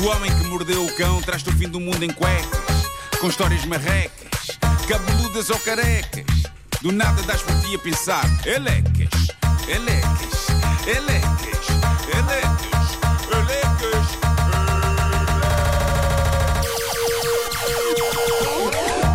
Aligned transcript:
O 0.00 0.06
homem 0.06 0.30
que 0.30 0.44
mordeu 0.44 0.84
o 0.84 0.94
cão 0.94 1.20
traz-te 1.20 1.48
o 1.48 1.52
fim 1.52 1.68
do 1.68 1.80
mundo 1.80 2.04
em 2.04 2.10
cuecas, 2.10 2.86
com 3.20 3.26
histórias 3.26 3.64
marrecas, 3.64 4.58
cabeludas 4.86 5.50
ou 5.50 5.58
carecas. 5.58 6.24
Do 6.80 6.92
nada 6.92 7.20
das 7.22 7.42
por 7.42 7.60
ti 7.62 7.74
a 7.74 7.78
pensar, 7.80 8.24
elecas, 8.46 9.08
elecas, 9.66 10.46
elecas, 10.86 11.66
elecas, 12.14 12.98
elecas. 13.32 14.08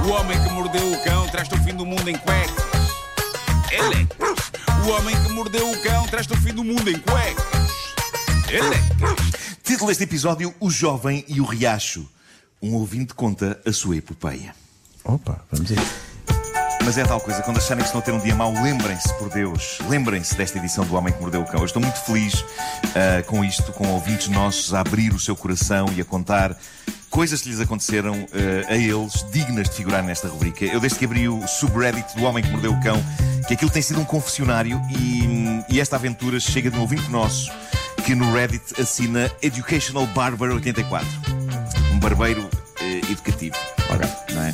O 0.05 0.09
homem 0.11 0.43
que 0.43 0.49
mordeu 0.49 0.91
o 0.91 1.03
cão 1.05 1.27
traz-te 1.29 1.55
o 1.55 1.63
fim 1.63 1.75
do 1.75 1.85
mundo 1.85 2.09
em 2.09 2.17
cuecas. 2.17 2.65
Elecas. 3.71 4.51
O 4.85 4.89
homem 4.89 5.15
que 5.23 5.29
mordeu 5.31 5.71
o 5.71 5.81
cão 5.81 6.05
traz-te 6.07 6.33
o 6.33 6.37
fim 6.41 6.53
do 6.53 6.63
mundo 6.63 6.89
em 6.89 6.99
cuecas. 6.99 7.71
Elecas. 8.49 9.42
Título 9.63 9.87
deste 9.87 10.03
episódio: 10.03 10.53
O 10.59 10.69
Jovem 10.69 11.23
e 11.25 11.39
o 11.39 11.45
Riacho. 11.45 12.05
Um 12.61 12.73
ouvinte 12.73 13.13
conta 13.13 13.59
a 13.65 13.71
sua 13.71 13.95
epopeia. 13.95 14.53
Opa, 15.05 15.41
vamos 15.49 15.71
isso. 15.71 15.95
Mas 16.83 16.97
é 16.97 17.05
tal 17.05 17.21
coisa, 17.21 17.41
quando 17.43 17.57
acharem 17.57 17.81
que 17.81 17.85
estão 17.85 18.01
a 18.01 18.03
ter 18.03 18.11
um 18.11 18.19
dia 18.19 18.35
mau, 18.35 18.51
lembrem-se, 18.51 19.13
por 19.17 19.29
Deus, 19.29 19.77
lembrem-se 19.87 20.35
desta 20.35 20.57
edição 20.57 20.85
do 20.85 20.95
Homem 20.95 21.13
que 21.13 21.21
Mordeu 21.21 21.41
o 21.41 21.45
Cão. 21.45 21.61
Eu 21.61 21.65
estou 21.65 21.81
muito 21.81 21.95
feliz 21.99 22.43
ah, 22.93 23.23
com 23.25 23.43
isto, 23.43 23.71
com 23.71 23.87
ouvintes 23.87 24.27
nossos 24.27 24.73
a 24.73 24.81
abrir 24.81 25.13
o 25.13 25.19
seu 25.19 25.33
coração 25.33 25.87
e 25.95 26.01
a 26.01 26.05
contar 26.05 26.57
coisas 27.09 27.41
que 27.41 27.47
lhes 27.47 27.61
aconteceram 27.61 28.27
ah, 28.33 28.73
a 28.73 28.75
eles, 28.75 29.25
dignas 29.31 29.69
de 29.69 29.77
figurar 29.77 30.03
nesta 30.03 30.27
rubrica. 30.27 30.65
Eu, 30.65 30.81
desde 30.81 30.99
que 30.99 31.05
abri 31.05 31.29
o 31.29 31.47
subreddit 31.47 32.17
do 32.17 32.23
Homem 32.23 32.43
que 32.43 32.49
Mordeu 32.49 32.73
o 32.73 32.81
Cão, 32.81 33.01
que 33.47 33.53
aquilo 33.53 33.71
tem 33.71 33.81
sido 33.81 34.01
um 34.01 34.05
confessionário 34.05 34.81
e, 34.89 35.73
e 35.73 35.79
esta 35.79 35.95
aventura 35.95 36.37
chega 36.37 36.69
de 36.69 36.77
um 36.77 36.81
ouvinte 36.81 37.09
nosso 37.09 37.49
que 38.05 38.15
no 38.15 38.33
Reddit 38.33 38.81
assina 38.81 39.31
Educational 39.41 40.05
Barber 40.07 40.51
84. 40.51 41.07
Um 41.93 41.99
barbeiro 41.99 42.49
eh, 42.81 42.99
educativo. 43.09 43.55
Não 44.33 44.43
é? 44.43 44.51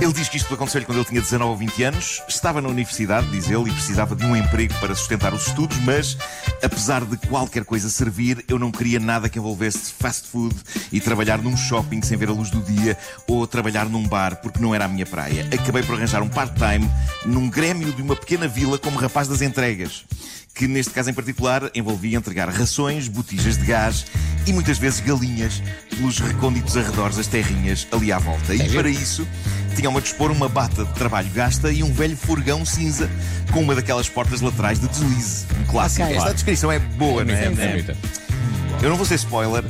Ele 0.00 0.12
diz 0.12 0.28
que 0.28 0.38
isto 0.38 0.52
aconteceu-lhe 0.52 0.86
quando 0.86 0.98
ele 0.98 1.06
tinha 1.06 1.20
19 1.20 1.50
ou 1.50 1.56
20 1.56 1.82
anos, 1.82 2.22
estava 2.26 2.62
na 2.62 2.68
universidade, 2.68 3.30
diz 3.30 3.50
ele, 3.50 3.70
e 3.70 3.72
precisava 3.72 4.16
de 4.16 4.24
um 4.24 4.34
emprego 4.34 4.72
para 4.80 4.94
sustentar 4.94 5.34
os 5.34 5.46
estudos, 5.46 5.76
mas, 5.80 6.16
apesar 6.62 7.04
de 7.04 7.16
qualquer 7.28 7.64
coisa 7.64 7.90
servir, 7.90 8.42
eu 8.48 8.58
não 8.58 8.70
queria 8.70 8.98
nada 8.98 9.28
que 9.28 9.38
envolvesse 9.38 9.92
fast 9.92 10.28
food 10.28 10.54
e 10.90 11.00
trabalhar 11.00 11.38
num 11.38 11.56
shopping 11.56 12.00
sem 12.02 12.16
ver 12.16 12.30
a 12.30 12.32
luz 12.32 12.50
do 12.50 12.60
dia 12.62 12.96
ou 13.28 13.46
trabalhar 13.46 13.88
num 13.88 14.06
bar, 14.06 14.36
porque 14.36 14.58
não 14.58 14.74
era 14.74 14.86
a 14.86 14.88
minha 14.88 15.06
praia. 15.06 15.48
Acabei 15.52 15.82
por 15.82 15.96
arranjar 15.96 16.22
um 16.22 16.28
part-time 16.28 16.90
num 17.26 17.48
grêmio 17.48 17.92
de 17.92 18.00
uma 18.00 18.16
pequena 18.16 18.48
vila 18.48 18.78
como 18.78 18.98
rapaz 18.98 19.28
das 19.28 19.42
entregas 19.42 20.04
que 20.54 20.68
neste 20.68 20.92
caso 20.92 21.10
em 21.10 21.14
particular 21.14 21.70
envolvia 21.74 22.16
entregar 22.16 22.48
rações, 22.48 23.08
botijas 23.08 23.58
de 23.58 23.66
gás 23.66 24.06
e 24.46 24.52
muitas 24.52 24.78
vezes 24.78 25.00
galinhas 25.00 25.60
pelos 25.90 26.20
recônditos 26.20 26.76
arredores 26.76 27.16
das 27.16 27.26
terrinhas 27.26 27.88
ali 27.90 28.12
à 28.12 28.18
volta. 28.18 28.54
E 28.54 28.70
para 28.70 28.88
isso 28.88 29.26
tinham 29.74 29.96
a 29.96 30.00
dispor 30.00 30.30
uma 30.30 30.48
bata 30.48 30.84
de 30.84 30.92
trabalho 30.92 31.28
gasta 31.30 31.72
e 31.72 31.82
um 31.82 31.92
velho 31.92 32.16
furgão 32.16 32.64
cinza 32.64 33.10
com 33.52 33.62
uma 33.62 33.74
daquelas 33.74 34.08
portas 34.08 34.40
laterais 34.40 34.78
de 34.78 34.86
deslize. 34.86 35.46
Um 35.60 35.64
clássico. 35.66 36.04
Ok. 36.04 36.16
Esta 36.16 36.34
descrição 36.34 36.70
é 36.70 36.78
boa, 36.78 37.24
não 37.24 37.34
é? 37.34 37.44
É 37.44 37.72
muita. 37.72 37.96
Eu 38.80 38.90
não 38.90 38.96
vou 38.96 39.06
ser 39.06 39.16
spoiler, 39.16 39.64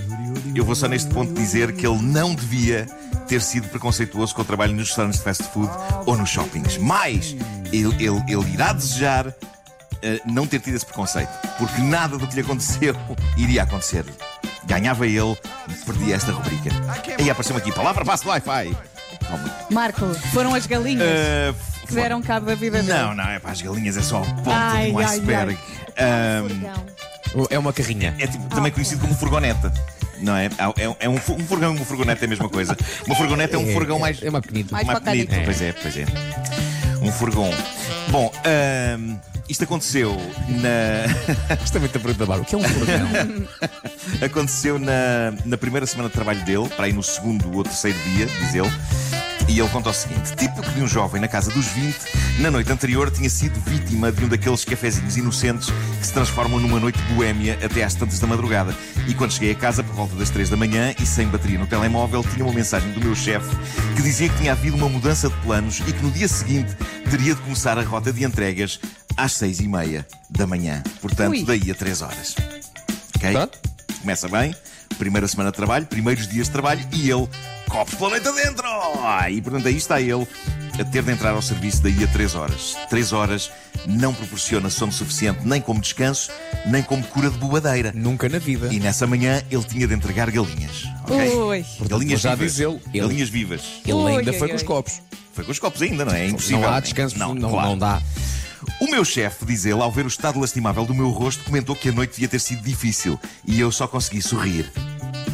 eu 0.55 0.65
vou 0.65 0.75
só 0.75 0.87
neste 0.87 1.09
ponto 1.11 1.33
dizer 1.33 1.73
que 1.73 1.87
ele 1.87 2.03
não 2.03 2.35
devia 2.35 2.87
ter 3.27 3.41
sido 3.41 3.69
preconceituoso 3.69 4.35
com 4.35 4.43
o 4.43 4.45
trabalho 4.45 4.75
nos 4.75 4.89
restaurantes 4.89 5.19
de 5.19 5.25
fast 5.25 5.45
food 5.45 5.71
ou 6.05 6.17
nos 6.17 6.29
shoppings. 6.29 6.77
Mas 6.77 7.35
ele, 7.73 7.95
ele, 8.05 8.23
ele 8.29 8.53
irá 8.53 8.73
desejar 8.73 9.35
não 10.25 10.47
ter 10.47 10.61
tido 10.61 10.75
esse 10.77 10.85
preconceito, 10.87 11.31
porque 11.59 11.81
nada 11.83 12.17
do 12.19 12.27
que 12.27 12.35
lhe 12.35 12.41
aconteceu 12.43 12.95
iria 13.37 13.63
acontecer-lhe. 13.63 14.13
Ganhava 14.67 15.07
ele 15.07 15.37
e 15.69 15.75
perdia 15.85 16.17
esta 16.17 16.33
rubrica. 16.33 16.71
Aí 17.19 17.29
apareceu-me 17.31 17.61
aqui, 17.61 17.71
palavra 17.73 18.05
passe 18.05 18.25
do 18.25 18.31
Wi-Fi. 18.31 18.75
Marco, 19.71 20.07
foram 20.33 20.55
as 20.55 20.67
galinhas 20.67 21.03
Eh, 21.07 21.55
que 21.87 21.95
deram 21.95 22.23
cabo 22.23 22.47
da 22.47 22.55
vida 22.55 22.83
dele. 22.83 22.93
Não, 22.99 23.15
não, 23.15 23.25
é 23.29 23.39
para 23.39 23.51
as 23.53 23.61
galinhas, 23.61 23.97
é 23.97 24.03
só 24.03 24.19
a 24.23 24.27
ponta 24.27 24.51
Ai, 24.51 24.87
de 24.87 24.93
um 24.93 24.99
ai, 24.99 25.05
iceberg. 25.05 25.59
Ahm, 25.99 27.47
É 27.51 27.59
uma 27.59 27.73
carrinha. 27.73 28.15
é 28.19 28.27
tipo- 28.27 28.47
também 28.55 28.71
conhecido 28.73 29.01
como 29.01 29.15
furgoneta. 29.15 29.73
Não 30.21 30.35
é? 30.37 30.47
É, 30.47 30.97
é 31.07 31.09
um, 31.09 31.17
fu- 31.19 31.35
um 31.35 31.45
furgão 31.47 31.75
e 31.75 31.77
uma 31.77 31.85
furgoneta 31.85 32.25
é 32.25 32.27
a 32.27 32.29
mesma 32.29 32.49
coisa. 32.49 32.77
Uma 33.07 33.15
furgoneta 33.17 33.57
é 33.57 33.59
um 33.59 33.73
furgão 33.73 33.99
mais. 33.99 34.23
É 34.23 34.31
uma 34.31 34.41
pequenita. 34.41 34.73
Mais 34.73 34.87
mais 34.87 34.99
pequenito. 35.01 35.29
pequenito. 35.31 35.45
Pois 35.47 35.61
é, 35.63 35.73
pois 35.73 35.97
é. 35.97 36.05
Um 37.05 37.13
furgão. 37.13 37.51
Bom, 38.09 38.33
isto 39.47 39.65
aconteceu 39.65 40.17
na. 40.49 41.55
Isto 41.63 41.77
é 41.77 41.81
muita 41.81 42.01
pergunta, 42.01 42.25
Bárbara. 42.25 42.43
O 42.43 42.45
que 42.47 42.55
é 42.55 42.59
um 42.59 42.63
furgão? 42.63 43.47
aconteceu 44.25 44.79
na, 44.79 45.35
na 45.45 45.59
primeira 45.59 45.87
semana 45.87 46.09
de 46.09 46.15
trabalho 46.15 46.43
dele, 46.47 46.69
para 46.71 46.87
aí 46.87 46.93
no 46.95 47.03
segundo 47.03 47.55
ou 47.55 47.63
terceiro 47.63 47.99
dia, 48.15 48.25
diz 48.25 48.55
ele. 48.55 48.71
E 49.49 49.59
ele 49.59 49.69
conta 49.69 49.91
o 49.91 49.93
seguinte: 49.93 50.35
típico 50.37 50.69
de 50.71 50.83
um 50.83 50.89
jovem 50.89 51.21
na 51.21 51.29
casa 51.29 51.51
dos 51.51 51.67
20, 51.67 51.97
na 52.41 52.51
noite 52.51 52.73
anterior 52.73 53.11
tinha 53.11 53.29
sido 53.29 53.59
vítima 53.61 54.11
de 54.11 54.25
um 54.25 54.29
daqueles 54.29 54.65
cafezinhos 54.65 55.17
inocentes 55.17 55.69
que 56.01 56.07
se 56.07 56.13
transformam 56.13 56.59
numa 56.59 56.81
noite 56.81 56.99
boémia 57.15 57.59
até 57.63 57.85
às 57.85 57.95
tantas 57.95 58.19
da 58.19 58.27
madrugada. 58.27 58.75
E 59.07 59.15
quando 59.15 59.33
cheguei 59.33 59.53
a 59.53 59.55
casa 59.55 59.83
por 59.83 59.95
volta 59.95 60.15
das 60.17 60.31
3 60.31 60.51
da 60.51 60.57
manhã 60.57 60.95
e 61.01 61.07
sem 61.07 61.29
bateria 61.29 61.59
no 61.59 61.67
telemóvel, 61.67 62.25
tinha 62.25 62.45
uma 62.45 62.55
mensagem 62.55 62.91
do 62.93 63.01
meu 63.01 63.15
chefe 63.15 63.55
que 63.95 64.03
dizia 64.03 64.29
que 64.29 64.39
tinha 64.39 64.53
havido 64.53 64.77
uma 64.77 64.89
mudança 64.89 65.29
de 65.29 65.37
planos 65.37 65.81
e 65.81 65.93
que 65.93 66.03
no 66.03 66.11
dia 66.11 66.27
seguinte 66.27 66.75
teria 67.11 67.35
de 67.35 67.41
começar 67.43 67.79
a 67.79 67.83
rota 67.83 68.13
de 68.13 68.25
entregas 68.25 68.81
às 69.17 69.33
6 69.33 69.61
e 69.61 69.69
meia 69.69 70.07
da 70.31 70.47
manhã. 70.47 70.83
Portanto, 71.01 71.33
Ui. 71.33 71.45
daí 71.45 71.71
a 71.71 71.75
3 71.75 72.03
horas. 72.03 72.35
Ok? 73.17 73.33
Pronto. 73.33 73.59
Começa 74.01 74.29
bem, 74.29 74.55
primeira 74.99 75.27
semana 75.29 75.51
de 75.51 75.57
trabalho, 75.57 75.87
primeiros 75.87 76.27
dias 76.27 76.47
de 76.47 76.53
trabalho 76.53 76.87
e 76.93 77.11
ele, 77.11 77.29
copos 77.69 77.95
pela 77.95 78.11
noite 78.11 78.29
adentro! 78.29 78.65
Ah, 79.03 79.31
E 79.31 79.41
portanto 79.41 79.69
aí 79.69 79.77
está 79.77 80.01
ele 80.01 80.27
a 80.79 80.85
ter 80.85 81.03
de 81.03 81.13
entrar 81.13 81.31
ao 81.31 81.43
serviço 81.43 81.83
daí 81.83 82.03
a 82.03 82.07
3 82.09 82.35
horas. 82.35 82.77
3 82.91 83.13
horas 83.13 83.51
não 83.87 84.13
proporciona 84.15 84.69
sono 84.71 84.91
suficiente 84.91 85.41
nem 85.47 85.61
como 85.61 85.81
descanso, 85.81 86.31
nem 86.67 86.83
como 86.83 87.05
cura 87.05 87.31
de 87.31 87.39
bobadeira. 87.39 87.93
Nunca 87.95 88.29
na 88.29 88.39
vida. 88.39 88.73
E 88.73 88.81
nessa 88.81 89.07
manhã 89.07 89.43
ele 89.51 89.63
tinha 89.65 89.87
de 89.87 89.95
entregar 89.95 90.31
galinhas. 90.31 90.85
ok? 91.05 91.29
Ui. 91.37 91.65
Galinhas 91.89 92.21
já 92.21 92.35
vivas. 92.35 92.53
diz 92.53 92.61
ele, 92.61 92.81
ele- 92.93 93.01
Galinhas 93.01 93.29
vivas. 93.29 93.61
Ele 93.87 93.93
ainda 94.17 94.31
ui, 94.33 94.39
foi 94.39 94.47
ui. 94.47 94.51
com 94.51 94.57
os 94.57 94.63
copos. 94.63 95.01
Foi 95.33 95.45
com 95.45 95.53
os 95.53 95.59
copos 95.59 95.83
ainda, 95.83 96.05
não 96.05 96.13
é? 96.13 96.25
É 96.25 96.29
impossível. 96.29 96.61
Não 96.61 96.69
há 96.73 96.81
descanso, 96.81 97.19
não, 97.19 97.35
não, 97.35 97.77
dá. 97.79 98.01
O 98.81 98.87
meu 98.91 99.05
chefe, 99.05 99.45
diz 99.45 99.65
ele, 99.67 99.81
ao 99.81 99.93
ver 99.93 100.05
o 100.05 100.09
estado 100.09 100.41
lastimável 100.41 100.85
do 100.87 100.95
meu 100.95 101.11
rosto, 101.11 101.45
comentou 101.45 101.77
que 101.77 101.89
a 101.91 101.93
noite 101.93 102.13
devia 102.13 102.29
ter 102.29 102.39
sido 102.41 102.63
difícil 102.63 103.19
e 103.47 103.61
eu 103.61 103.71
só 103.71 103.87
consegui 103.87 104.23
sorrir. 104.23 104.71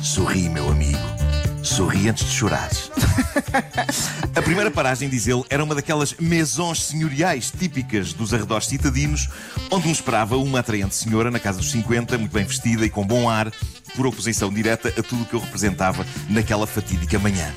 Sorri, 0.03 0.49
meu 0.49 0.69
amigo. 0.69 0.99
Sorri 1.81 2.11
antes 2.11 2.27
de 2.27 2.33
chorares. 2.33 2.91
A 4.37 4.43
primeira 4.43 4.71
paragem, 4.71 5.09
diz 5.09 5.27
ele, 5.27 5.43
era 5.49 5.65
uma 5.65 5.75
daquelas 5.75 6.15
maisons 6.21 6.85
senhoriais 6.85 7.51
típicas 7.51 8.13
dos 8.13 8.35
arredores 8.35 8.67
citadinos, 8.67 9.31
onde 9.71 9.87
me 9.87 9.93
esperava 9.93 10.37
uma 10.37 10.59
atraente 10.59 10.95
senhora 10.95 11.31
na 11.31 11.41
casa 11.41 11.57
dos 11.57 11.71
50, 11.71 12.19
muito 12.19 12.33
bem 12.33 12.45
vestida 12.45 12.85
e 12.85 12.91
com 12.91 13.07
bom 13.07 13.31
ar, 13.31 13.51
por 13.97 14.07
oposição 14.07 14.53
direta 14.53 14.89
a 14.91 15.03
tudo 15.03 15.23
o 15.23 15.25
que 15.25 15.33
eu 15.33 15.41
representava 15.41 16.07
naquela 16.29 16.67
fatídica 16.67 17.19
manhã. 17.19 17.51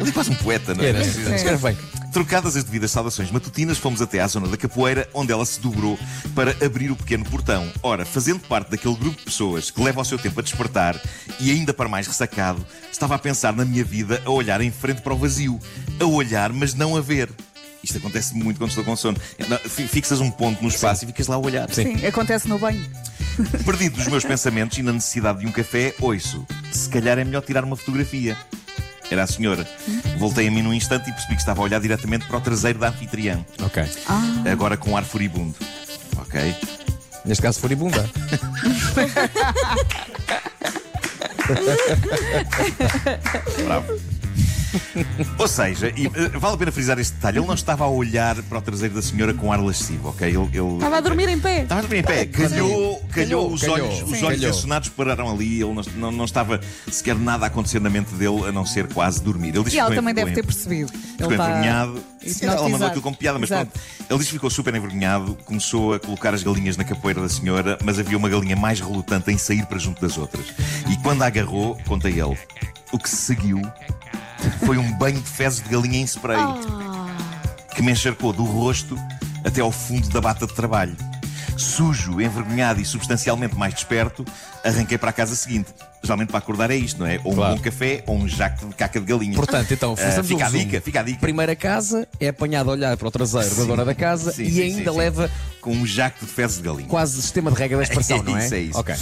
Ele 0.00 0.08
é 0.08 0.12
quase 0.12 0.30
um 0.30 0.36
poeta, 0.36 0.74
não 0.74 0.82
é? 0.82 0.88
Era, 0.88 1.04
Sim. 1.04 1.46
era 1.46 1.58
bem. 1.58 1.76
Trocadas 2.16 2.56
as 2.56 2.64
devidas 2.64 2.92
saudações 2.92 3.30
matutinas, 3.30 3.76
fomos 3.76 4.00
até 4.00 4.20
à 4.20 4.26
zona 4.26 4.48
da 4.48 4.56
capoeira, 4.56 5.06
onde 5.12 5.32
ela 5.32 5.44
se 5.44 5.60
dobrou 5.60 5.98
para 6.34 6.56
abrir 6.64 6.90
o 6.90 6.96
pequeno 6.96 7.26
portão. 7.26 7.70
Ora, 7.82 8.06
fazendo 8.06 8.40
parte 8.40 8.70
daquele 8.70 8.94
grupo 8.94 9.18
de 9.18 9.24
pessoas 9.24 9.70
que 9.70 9.82
leva 9.82 10.00
o 10.00 10.04
seu 10.04 10.18
tempo 10.18 10.40
a 10.40 10.42
despertar 10.42 10.98
e 11.38 11.50
ainda 11.50 11.74
para 11.74 11.90
mais 11.90 12.06
ressacado, 12.06 12.64
estava 12.90 13.16
a 13.16 13.18
pensar 13.18 13.54
na 13.54 13.66
minha 13.66 13.84
vida, 13.84 14.22
a 14.24 14.30
olhar 14.30 14.62
em 14.62 14.70
frente 14.70 15.02
para 15.02 15.12
o 15.12 15.18
vazio. 15.18 15.60
A 16.00 16.06
olhar, 16.06 16.54
mas 16.54 16.72
não 16.72 16.96
a 16.96 17.02
ver. 17.02 17.28
Isto 17.84 17.98
acontece 17.98 18.34
muito 18.34 18.56
quando 18.56 18.70
estou 18.70 18.82
com 18.82 18.96
sono. 18.96 19.18
Fixas 19.68 20.18
um 20.18 20.30
ponto 20.30 20.62
no 20.62 20.70
espaço 20.70 21.04
e 21.04 21.08
ficas 21.08 21.26
lá 21.26 21.34
a 21.36 21.38
olhar. 21.38 21.68
Sim, 21.68 22.02
acontece 22.06 22.48
no 22.48 22.58
banho. 22.58 22.82
Perdido 23.62 23.96
dos 23.96 24.08
meus 24.08 24.24
pensamentos 24.24 24.78
e 24.78 24.82
na 24.82 24.94
necessidade 24.94 25.40
de 25.40 25.46
um 25.46 25.52
café, 25.52 25.94
ouço. 26.00 26.46
Se 26.72 26.88
calhar 26.88 27.18
é 27.18 27.24
melhor 27.24 27.42
tirar 27.42 27.62
uma 27.62 27.76
fotografia. 27.76 28.34
Era 29.10 29.24
a 29.24 29.26
senhora. 29.26 29.68
Voltei 30.18 30.48
a 30.48 30.50
mim 30.50 30.62
num 30.62 30.72
instante 30.74 31.10
e 31.10 31.12
percebi 31.12 31.34
que 31.34 31.40
estava 31.40 31.60
a 31.60 31.64
olhar 31.64 31.80
diretamente 31.80 32.26
para 32.26 32.38
o 32.38 32.40
traseiro 32.40 32.78
da 32.78 32.88
anfitriã. 32.88 33.44
Ok. 33.62 33.84
Agora 34.50 34.76
com 34.76 34.96
ar 34.96 35.04
furibundo. 35.04 35.54
Ok? 36.18 36.54
Neste 37.24 37.42
caso, 37.42 37.60
furibunda. 37.60 38.08
Bravo. 43.64 44.00
Ou 45.38 45.48
seja, 45.48 45.92
e, 45.96 46.06
eh, 46.06 46.28
vale 46.38 46.54
a 46.54 46.56
pena 46.58 46.72
frisar 46.72 46.98
este 46.98 47.14
detalhe, 47.14 47.38
ele 47.38 47.46
não 47.46 47.54
estava 47.54 47.84
a 47.84 47.88
olhar 47.88 48.36
para 48.42 48.58
o 48.58 48.62
traseiro 48.62 48.94
da 48.94 49.02
senhora 49.02 49.32
com 49.34 49.52
ar 49.52 49.60
lascivo, 49.60 50.08
ok? 50.10 50.26
Ele, 50.28 50.36
ele- 50.38 50.74
Estava 50.74 50.96
a 50.96 51.00
dormir 51.00 51.28
em 51.28 51.38
pé. 51.38 51.62
Estava 51.62 51.80
a 51.80 51.82
dormir 51.82 51.98
em 51.98 52.02
pé, 52.02 52.26
calhou, 52.26 53.00
calhou, 53.12 53.52
os 53.52 53.60
calhou. 53.60 53.76
olhos, 53.76 54.02
os 54.02 54.18
Sim. 54.18 54.24
olhos 54.24 54.40
Calhou. 54.40 54.56
encenados 54.58 54.88
pararam 54.90 55.30
ali, 55.30 55.62
ele 55.62 55.72
não, 55.74 55.82
não, 55.96 56.12
não 56.12 56.24
estava 56.24 56.60
sequer 56.90 57.16
nada 57.16 57.44
a 57.46 57.48
acontecer 57.48 57.80
na 57.80 57.90
mente 57.90 58.12
dele, 58.14 58.46
a 58.48 58.52
não 58.52 58.64
ser 58.66 58.86
quase 58.92 59.22
dormir. 59.22 59.54
Ele 59.54 59.64
diz 59.64 59.68
E 59.68 59.70
que 59.72 59.78
ela 59.78 59.90
ficou 59.90 60.02
também 60.02 60.14
deve 60.14 60.32
ter 60.32 60.40
envergonhado. 60.40 60.92
percebido. 60.92 60.92
Ficou 60.92 61.26
Ele 61.26 61.34
está 61.34 61.48
envergonhado. 61.50 62.04
Sim, 62.26 62.46
ela 62.46 62.68
mandou 62.68 62.86
aquilo 62.88 63.02
como 63.02 63.16
piada, 63.16 63.38
mas 63.38 63.50
Exato. 63.50 63.70
pronto. 63.70 63.86
Ele 64.10 64.18
diz 64.18 64.26
que 64.28 64.32
ficou 64.34 64.50
super 64.50 64.74
envergonhado, 64.74 65.36
começou 65.44 65.94
a 65.94 66.00
colocar 66.00 66.34
as 66.34 66.42
galinhas 66.42 66.76
na 66.76 66.84
capoeira 66.84 67.20
da 67.20 67.28
senhora, 67.28 67.78
mas 67.84 67.98
havia 68.00 68.16
uma 68.18 68.28
galinha 68.28 68.56
mais 68.56 68.80
relutante 68.80 69.30
em 69.30 69.38
sair 69.38 69.64
para 69.66 69.78
junto 69.78 70.00
das 70.00 70.18
outras. 70.18 70.46
E 70.90 70.96
quando 71.02 71.22
a 71.22 71.26
agarrou, 71.26 71.78
conta 71.86 72.08
ele, 72.08 72.36
o 72.92 72.98
que 72.98 73.08
se 73.08 73.16
seguiu 73.16 73.60
foi 74.64 74.78
um 74.78 74.92
banho 74.98 75.20
de 75.20 75.28
fezes 75.28 75.62
de 75.62 75.68
galinha 75.68 75.98
em 75.98 76.04
spray 76.04 76.38
que 77.74 77.82
me 77.82 77.92
encharcou 77.92 78.32
do 78.32 78.44
rosto 78.44 78.96
até 79.44 79.60
ao 79.60 79.70
fundo 79.70 80.08
da 80.08 80.20
bata 80.20 80.46
de 80.46 80.54
trabalho. 80.54 80.96
Sujo, 81.56 82.20
envergonhado 82.20 82.80
e 82.80 82.84
substancialmente 82.84 83.54
mais 83.56 83.72
desperto, 83.72 84.24
arranquei 84.62 84.98
para 84.98 85.08
a 85.10 85.12
casa 85.12 85.34
seguinte. 85.34 85.72
Geralmente 86.02 86.28
para 86.28 86.38
acordar 86.38 86.70
é 86.70 86.76
isto, 86.76 87.00
não 87.00 87.06
é? 87.06 87.18
Ou 87.24 87.32
um 87.32 87.34
Claro. 87.36 87.56
bom 87.56 87.62
café 87.62 88.04
ou 88.06 88.16
um 88.18 88.28
jaco 88.28 88.66
de 88.68 88.74
caca 88.74 89.00
de 89.00 89.06
galinha. 89.06 89.34
Portanto, 89.34 89.72
então, 89.72 89.94
Ah, 89.94 90.22
fica 90.22 90.34
um 90.36 90.40
a 90.40 90.44
resumo. 90.44 90.64
dica, 90.64 90.80
fica 90.82 91.00
a 91.00 91.02
dica. 91.02 91.18
Primeira 91.20 91.56
casa 91.56 92.06
é 92.20 92.28
apanhado 92.28 92.68
a 92.70 92.72
olhar 92.74 92.96
para 92.96 93.08
o 93.08 93.10
traseiro 93.10 93.48
da 93.48 93.54
Sim. 93.62 93.66
dona 93.66 93.84
da 93.86 93.94
casa 93.94 94.32
Sim, 94.32 94.42
e 94.44 94.50
sim, 94.50 94.62
ainda 94.62 94.84
sim, 94.84 94.90
sim. 94.90 94.96
leva 94.98 95.30
Com 95.62 95.72
um 95.72 95.86
jaco 95.86 96.24
de 96.24 96.30
fezes 96.30 96.58
de 96.58 96.62
galinha. 96.62 96.88
quase 96.88 97.20
sistema 97.20 97.50
de 97.50 97.56
regra 97.58 97.78
da 97.78 97.82
expressão, 97.84 98.22
não 98.22 98.36
é? 98.36 98.44
isso, 98.44 98.54
é 98.54 98.60
isso. 98.60 98.78
Ok. 98.78 98.94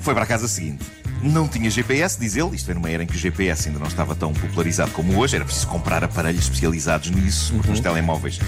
Foi 0.00 0.14
para 0.14 0.24
a 0.24 0.26
casa 0.26 0.48
seguinte. 0.48 0.84
Não 1.22 1.48
tinha 1.48 1.68
GPS, 1.68 2.18
diz 2.18 2.36
ele. 2.36 2.54
Isto 2.54 2.66
foi 2.66 2.74
numa 2.74 2.88
era 2.90 3.02
em 3.02 3.06
que 3.06 3.14
o 3.14 3.18
GPS 3.18 3.68
ainda 3.68 3.80
não 3.80 3.86
estava 3.88 4.14
tão 4.14 4.32
popularizado 4.32 4.90
como 4.92 5.18
hoje. 5.18 5.34
Era 5.36 5.44
preciso 5.44 5.66
comprar 5.66 6.04
aparelhos 6.04 6.44
especializados 6.44 7.10
nisso, 7.10 7.52
porque 7.54 7.70
nos 7.70 7.80
telemóveis 7.80 8.38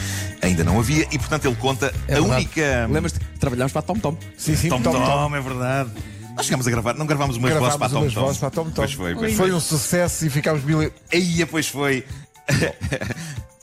ainda 0.41 0.63
não 0.63 0.79
havia. 0.79 1.07
E, 1.11 1.19
portanto, 1.19 1.47
ele 1.47 1.57
conta 1.57 1.87
Uhum. 1.87 1.93
É 2.09 2.13
a 2.13 2.21
verdade. 2.21 2.37
única. 2.45 2.87
Lembras-te 2.91 3.19
que 3.21 3.39
trabalhámos 3.39 3.73
para 3.73 3.81
a 3.81 3.83
Tom 3.83 3.95
Tom? 3.99 4.17
Sim, 4.37 4.55
sim, 4.57 4.69
Tom 4.69 4.81
Tom 4.83 4.93
Tom, 4.93 5.05
Tom. 5.05 5.37
é 5.37 5.41
verdade. 5.41 5.91
Nós 6.37 6.47
chegámos 6.47 6.67
a 6.67 6.71
gravar, 6.71 6.95
não 6.95 7.07
gravámos 7.07 7.37
umas 7.37 7.53
vozes 7.53 7.77
para 7.77 7.87
a 7.87 7.89
Gravámos 7.89 7.93
Tom 7.93 8.01
umas 8.03 8.15
Tom. 8.15 8.21
vozes 8.21 8.39
para 8.39 8.49
a 8.49 8.51
Tom 8.51 8.65
Tom. 8.65 8.73
Pois 8.75 8.93
foi, 8.93 9.15
pois 9.15 9.37
Foi 9.37 9.53
um 9.53 9.61
sucesso 9.61 10.27
e 10.27 10.31
ficámos 10.31 10.63
mil... 10.65 10.91
Aí, 11.13 11.45
pois 11.47 11.67
foi. 11.69 12.05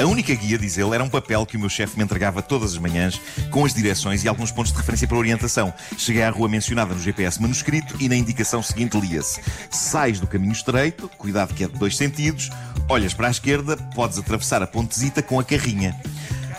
A 0.00 0.06
única 0.06 0.34
guia, 0.34 0.56
diz 0.56 0.78
ele, 0.78 0.94
era 0.94 1.04
um 1.04 1.10
papel 1.10 1.44
que 1.44 1.58
o 1.58 1.60
meu 1.60 1.68
chefe 1.68 1.98
me 1.98 2.02
entregava 2.02 2.40
todas 2.40 2.72
as 2.72 2.78
manhãs 2.78 3.20
com 3.50 3.66
as 3.66 3.74
direções 3.74 4.24
e 4.24 4.28
alguns 4.28 4.50
pontos 4.50 4.72
de 4.72 4.78
referência 4.78 5.06
para 5.06 5.18
orientação. 5.18 5.74
Cheguei 5.98 6.22
à 6.22 6.30
rua 6.30 6.48
mencionada 6.48 6.94
no 6.94 7.00
GPS 7.00 7.40
manuscrito 7.40 7.96
e 8.00 8.08
na 8.08 8.16
indicação 8.16 8.62
seguinte 8.62 8.98
lia-se: 8.98 9.42
Sais 9.70 10.18
do 10.18 10.26
caminho 10.26 10.52
estreito, 10.52 11.06
cuidado 11.18 11.52
que 11.52 11.64
é 11.64 11.68
de 11.68 11.78
dois 11.78 11.98
sentidos, 11.98 12.50
olhas 12.88 13.12
para 13.12 13.28
a 13.28 13.30
esquerda, 13.30 13.76
podes 13.94 14.16
atravessar 14.16 14.62
a 14.62 14.66
pontezita 14.66 15.22
com 15.22 15.38
a 15.38 15.44
carrinha. 15.44 15.94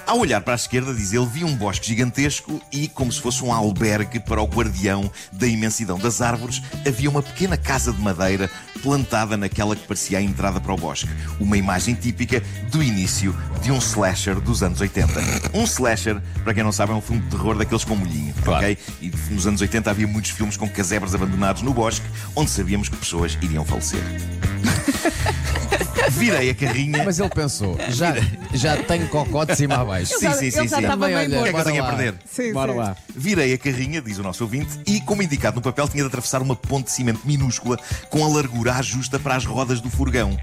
Ao 0.06 0.18
olhar 0.20 0.42
para 0.42 0.54
a 0.54 0.56
esquerda, 0.56 0.94
diz 0.94 1.14
ele, 1.14 1.26
vi 1.26 1.44
um 1.46 1.56
bosque 1.56 1.88
gigantesco 1.88 2.62
e, 2.72 2.88
como 2.90 3.12
se 3.12 3.22
fosse 3.22 3.44
um 3.44 3.54
albergue 3.54 4.20
para 4.20 4.42
o 4.42 4.46
guardião 4.46 5.10
da 5.32 5.48
imensidão 5.48 5.98
das 5.98 6.22
árvores, 6.22 6.62
havia 6.86 7.10
uma 7.10 7.24
pequena 7.24 7.56
casa 7.56 7.94
de 7.94 8.02
madeira 8.02 8.50
plantada 8.84 9.38
naquela 9.38 9.74
que 9.76 9.88
parecia 9.88 10.18
a 10.18 10.22
entrada 10.22 10.60
para 10.60 10.74
o 10.74 10.78
bosque. 10.78 11.08
Uma 11.40 11.56
imagem 11.58 11.96
típica 11.96 12.44
do 12.72 12.84
início 12.84 13.34
de 13.62 13.72
um 13.72 13.78
slasher 13.78 14.40
dos 14.42 14.62
anos 14.64 14.82
80. 14.82 15.14
Um 15.54 15.64
slasher, 15.64 16.22
para 16.44 16.54
quem 16.54 16.64
não 16.64 16.72
sabe, 16.74 16.92
é 16.92 16.96
um 16.96 17.02
filme 17.02 17.22
de 17.22 17.30
terror 17.30 17.56
daqueles 17.58 17.86
com 17.86 17.96
molhinho, 17.96 18.34
Claro. 18.44 18.66
ok? 18.66 18.78
E 19.02 19.12
nos 19.30 19.48
anos 19.48 19.62
80 19.62 19.90
havia 19.90 20.08
muitos 20.08 20.32
filmes 20.32 20.58
com 20.58 20.68
casebres 20.68 21.16
abandonados 21.16 21.62
no 21.62 21.74
bosque, 21.74 22.06
onde 22.36 22.50
sabíamos 22.52 22.90
que 22.90 22.98
pessoas 22.98 23.38
iriam 23.42 23.64
falecer. 23.64 24.02
Virei 26.12 26.50
a 26.50 26.56
carrinha. 26.56 27.04
Mas 27.04 27.20
ele 27.20 27.30
pensou, 27.30 27.78
já, 27.90 28.14
já 28.54 28.78
tenho 28.84 29.08
cocó 29.08 29.46
de 29.46 29.56
cima 29.56 29.76
a 29.76 29.86
baixo. 29.86 30.18
Sim, 30.18 30.32
sim, 30.34 30.34
sim, 30.34 30.52
sim. 30.52 30.64
estava 30.66 30.88
Também, 30.88 31.16
meio 31.16 31.30
olha, 31.30 31.40
O 31.40 31.44
que 31.44 31.50
é 31.50 31.54
que 31.54 31.60
eu 31.60 31.64
tenho 31.64 31.84
a 31.84 31.88
perder? 31.88 32.16
Sim, 32.26 32.54
Bora 32.54 32.72
sim. 32.74 32.78
lá. 32.78 32.98
Virei 33.16 33.54
a 33.54 33.58
carrinha, 33.58 34.02
diz 34.02 34.18
o 34.18 34.24
nosso 34.24 34.44
ouvinte, 34.44 34.80
e, 34.86 35.00
como 35.02 35.24
indicado 35.24 35.56
no 35.56 35.62
papel, 35.62 35.88
tinha 35.88 36.04
de 36.04 36.08
atravessar 36.08 36.42
uma 36.42 36.56
ponte 36.56 36.86
de 36.86 36.92
cimento 36.92 37.22
minúscula 37.26 37.78
com 38.10 38.24
a 38.24 38.28
largura 38.28 38.82
justa 38.82 39.20
para 39.20 39.36
as 39.36 39.46
rodas 39.46 39.80
do 39.80 39.90
furgão. 39.90 40.38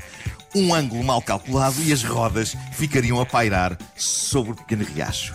Um 0.54 0.72
ângulo 0.72 1.04
mal 1.04 1.20
calculado 1.20 1.76
e 1.82 1.92
as 1.92 2.02
rodas 2.02 2.56
ficariam 2.72 3.20
a 3.20 3.26
pairar 3.26 3.76
sobre 3.96 4.52
o 4.52 4.56
pequeno 4.56 4.84
riacho. 4.84 5.34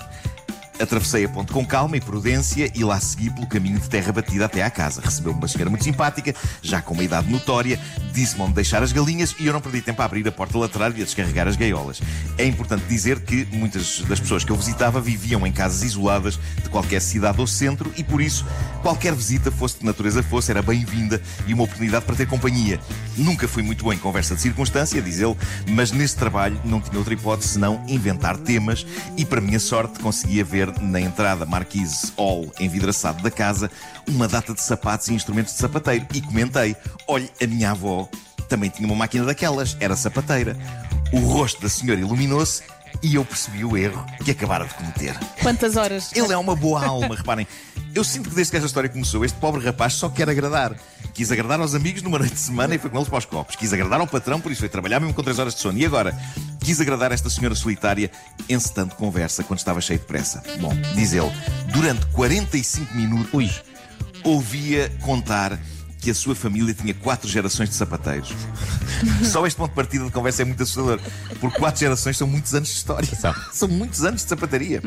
Atravessei 0.79 1.25
a 1.25 1.29
ponte 1.29 1.51
com 1.51 1.65
calma 1.65 1.95
e 1.97 2.01
prudência 2.01 2.71
e 2.73 2.83
lá 2.83 2.99
segui 2.99 3.29
pelo 3.29 3.45
caminho 3.45 3.79
de 3.79 3.87
terra 3.87 4.11
batida 4.11 4.45
até 4.45 4.63
à 4.63 4.69
casa. 4.71 5.01
Recebeu-me 5.01 5.37
uma 5.37 5.47
senhora 5.47 5.69
muito 5.69 5.83
simpática, 5.83 6.33
já 6.61 6.81
com 6.81 6.93
uma 6.93 7.03
idade 7.03 7.31
notória, 7.31 7.79
disse-me 8.11 8.41
onde 8.41 8.53
deixar 8.53 8.81
as 8.81 8.91
galinhas 8.91 9.35
e 9.39 9.45
eu 9.45 9.53
não 9.53 9.61
perdi 9.61 9.81
tempo 9.81 10.01
a 10.01 10.05
abrir 10.05 10.27
a 10.27 10.31
porta 10.31 10.57
lateral 10.57 10.91
e 10.91 11.01
a 11.01 11.05
descarregar 11.05 11.47
as 11.47 11.55
gaiolas. 11.55 12.01
É 12.37 12.45
importante 12.45 12.83
dizer 12.85 13.19
que 13.19 13.45
muitas 13.51 14.01
das 14.01 14.19
pessoas 14.19 14.43
que 14.43 14.51
eu 14.51 14.55
visitava 14.55 14.99
viviam 14.99 15.45
em 15.45 15.51
casas 15.51 15.83
isoladas 15.83 16.39
de 16.61 16.69
qualquer 16.69 17.01
cidade 17.01 17.39
ou 17.39 17.47
centro 17.47 17.93
e 17.95 18.03
por 18.03 18.21
isso 18.21 18.45
qualquer 18.81 19.13
visita, 19.13 19.51
fosse 19.51 19.79
de 19.79 19.85
natureza 19.85 20.23
fosse, 20.23 20.51
era 20.51 20.61
bem-vinda 20.61 21.21
e 21.47 21.53
uma 21.53 21.63
oportunidade 21.63 22.05
para 22.05 22.15
ter 22.15 22.27
companhia. 22.27 22.79
Nunca 23.15 23.47
fui 23.47 23.61
muito 23.61 23.83
bom 23.83 23.93
em 23.93 23.97
conversa 23.97 24.35
de 24.35 24.41
circunstância, 24.41 25.01
diz 25.01 25.19
ele, 25.19 25.35
mas 25.69 25.91
nesse 25.91 26.15
trabalho 26.15 26.59
não 26.65 26.81
tinha 26.81 26.97
outra 26.97 27.13
hipótese 27.13 27.49
senão 27.49 27.83
inventar 27.87 28.37
temas 28.37 28.85
e, 29.15 29.23
para 29.23 29.39
minha 29.39 29.59
sorte, 29.59 29.99
conseguia 29.99 30.43
ver 30.43 30.62
na 30.81 30.99
entrada 30.99 31.45
Marquise 31.45 32.11
Hall 32.17 32.51
envidraçado 32.59 33.21
da 33.23 33.31
casa 33.31 33.69
uma 34.07 34.27
data 34.27 34.53
de 34.53 34.61
sapatos 34.61 35.07
e 35.07 35.13
instrumentos 35.13 35.53
de 35.53 35.59
sapateiro. 35.59 36.05
E 36.13 36.21
comentei: 36.21 36.75
olhe, 37.07 37.29
a 37.41 37.47
minha 37.47 37.71
avó 37.71 38.07
também 38.47 38.69
tinha 38.69 38.87
uma 38.87 38.95
máquina 38.95 39.25
daquelas, 39.25 39.75
era 39.79 39.95
sapateira. 39.95 40.55
O 41.11 41.19
rosto 41.19 41.61
da 41.61 41.69
senhora 41.69 41.99
iluminou-se 41.99 42.63
e 43.01 43.15
eu 43.15 43.25
percebi 43.25 43.65
o 43.65 43.75
erro 43.75 44.05
que 44.23 44.31
acabara 44.31 44.65
de 44.65 44.73
cometer. 44.73 45.17
Quantas 45.41 45.75
horas? 45.75 46.11
Ele 46.15 46.31
é 46.31 46.37
uma 46.37 46.55
boa 46.55 46.85
alma, 46.85 47.15
reparem. 47.15 47.47
Eu 47.93 48.03
sinto 48.03 48.29
que 48.29 48.35
desde 48.35 48.51
que 48.51 48.57
esta 48.57 48.67
história 48.67 48.89
começou, 48.89 49.23
este 49.23 49.37
pobre 49.37 49.63
rapaz 49.63 49.93
só 49.93 50.09
quer 50.09 50.29
agradar. 50.29 50.75
Quis 51.13 51.31
agradar 51.31 51.59
aos 51.59 51.75
amigos 51.75 52.01
numa 52.01 52.17
noite 52.17 52.33
de 52.33 52.39
semana 52.39 52.73
e 52.73 52.79
foi 52.79 52.89
com 52.89 52.97
eles 52.97 53.07
para 53.07 53.19
os 53.19 53.25
copos. 53.25 53.55
Quis 53.55 53.71
agradar 53.71 53.99
ao 53.99 54.07
patrão, 54.07 54.41
por 54.41 54.51
isso 54.51 54.61
foi 54.61 54.69
trabalhar 54.69 54.99
mesmo 54.99 55.13
com 55.13 55.21
3 55.21 55.37
horas 55.37 55.53
de 55.53 55.61
sono. 55.61 55.77
E 55.77 55.85
agora? 55.85 56.17
Quis 56.59 56.81
agradar 56.81 57.11
esta 57.11 57.29
senhora 57.29 57.53
solitária, 57.53 58.09
encetando 58.49 58.95
conversa 58.95 59.43
quando 59.43 59.59
estava 59.59 59.79
cheio 59.79 59.99
de 59.99 60.05
pressa. 60.05 60.41
Bom, 60.59 60.73
diz 60.95 61.13
ele, 61.13 61.31
durante 61.71 62.05
45 62.07 62.95
minutos 62.95 63.61
ouvia 64.23 64.91
contar 65.01 65.59
que 66.03 66.11
a 66.11 66.13
sua 66.13 66.35
família 66.35 66.73
tinha 66.73 66.93
quatro 66.93 67.29
gerações 67.29 67.69
de 67.69 67.75
sapateiros. 67.75 68.33
Só 69.23 69.47
este 69.47 69.55
ponto 69.55 69.69
de 69.69 69.75
partida 69.75 70.03
de 70.03 70.11
conversa 70.11 70.41
é 70.41 70.45
muito 70.45 70.61
assustador. 70.61 70.99
Porque 71.39 71.57
quatro 71.57 71.79
gerações 71.79 72.17
são 72.17 72.27
muitos 72.27 72.53
anos 72.53 72.67
de 72.67 72.75
história. 72.75 73.09
São 73.53 73.69
muitos 73.69 74.03
anos 74.03 74.21
de 74.21 74.27
sapataria. 74.27 74.81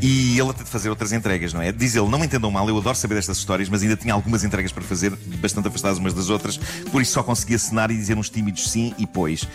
E 0.00 0.38
ele 0.38 0.50
até 0.50 0.64
de 0.64 0.68
fazer 0.68 0.90
outras 0.90 1.12
entregas, 1.12 1.52
não 1.52 1.62
é? 1.62 1.70
Diz 1.70 1.94
ele, 1.94 2.08
não 2.08 2.18
me 2.18 2.26
entendam 2.26 2.50
mal, 2.50 2.68
eu 2.68 2.76
adoro 2.76 2.96
saber 2.96 3.14
destas 3.14 3.38
histórias, 3.38 3.68
mas 3.68 3.82
ainda 3.82 3.94
tinha 3.96 4.12
algumas 4.12 4.42
entregas 4.42 4.72
para 4.72 4.82
fazer, 4.82 5.10
bastante 5.38 5.68
afastadas 5.68 5.98
umas 5.98 6.12
das 6.12 6.28
outras, 6.28 6.56
por 6.90 7.00
isso 7.00 7.12
só 7.12 7.22
conseguia 7.22 7.56
cenar 7.56 7.88
e 7.92 7.96
dizer 7.96 8.18
uns 8.18 8.28
tímidos 8.28 8.68
sim 8.68 8.92
e 8.98 9.06
pois. 9.06 9.46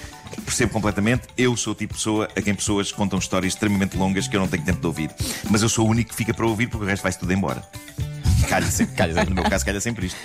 Percebo 0.46 0.72
completamente, 0.72 1.28
eu 1.38 1.58
sou 1.58 1.74
o 1.74 1.76
tipo 1.76 1.94
de 1.94 2.00
pessoa 2.00 2.30
a 2.34 2.42
quem 2.42 2.56
pessoas 2.56 2.94
contam 2.94 3.20
histórias 3.20 3.54
extremamente 3.54 3.98
longas 3.98 4.26
que 4.26 4.38
eu 4.38 4.40
não 4.40 4.48
tenho 4.48 4.64
tempo 4.64 4.80
de 4.80 4.88
ouvir. 4.88 5.12
Mas 5.50 5.62
eu 5.62 5.68
sou 5.68 5.86
o 5.86 5.90
único 5.90 6.12
que 6.12 6.16
fica 6.16 6.34
para 6.34 6.48
ouvir 6.48 6.68
porque 6.68 6.86
o 6.86 6.88
resto 6.88 7.04
vai-se 7.04 7.20
tudo 7.20 7.34
embora. 7.34 7.62
Calha 8.48 8.72
sempre, 8.72 8.96
calha 8.96 9.14
sempre. 9.14 9.30
No 9.30 9.36
meu 9.42 9.50
caso, 9.50 9.66
calha 9.66 9.82
sempre 9.82 10.08
isto. 10.08 10.18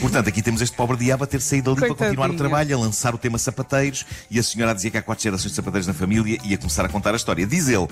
Portanto, 0.00 0.28
aqui 0.28 0.40
temos 0.42 0.60
este 0.62 0.76
pobre 0.76 0.96
diabo 0.96 1.24
a 1.24 1.26
ter 1.26 1.40
saído 1.40 1.70
ali 1.72 1.80
para 1.80 1.94
continuar 1.94 2.30
o 2.30 2.34
trabalho, 2.36 2.76
a 2.76 2.80
lançar 2.80 3.14
o 3.14 3.18
tema 3.18 3.38
sapateiros 3.38 4.04
e 4.30 4.38
a 4.38 4.42
senhora 4.42 4.70
a 4.72 4.74
dizer 4.74 4.90
que 4.90 4.98
há 4.98 5.02
quatro 5.02 5.22
gerações 5.24 5.50
de 5.50 5.56
sapateiros 5.56 5.86
na 5.86 5.94
família 5.94 6.38
e 6.44 6.54
a 6.54 6.58
começar 6.58 6.84
a 6.84 6.88
contar 6.88 7.12
a 7.12 7.16
história. 7.16 7.46
Diz 7.46 7.68
ele, 7.68 7.88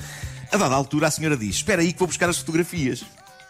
a 0.52 0.56
dada 0.56 0.74
altura, 0.74 1.08
a 1.08 1.10
senhora 1.10 1.36
diz: 1.36 1.56
Espera 1.56 1.82
aí 1.82 1.92
que 1.92 1.98
vou 1.98 2.08
buscar 2.08 2.28
as 2.28 2.38
fotografias. 2.38 3.04